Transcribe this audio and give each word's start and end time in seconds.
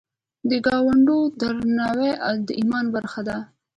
د 0.49 0.51
ګاونډي 0.65 1.19
درناوی 1.39 2.11
د 2.47 2.49
ایمان 2.59 2.85
برخه 2.95 3.21
ده 3.27 3.37